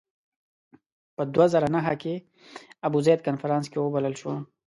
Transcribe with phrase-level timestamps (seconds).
[1.15, 2.13] په دوه زره نهه کې
[2.87, 4.31] ابوزید کنفرانس کې وبلل شو.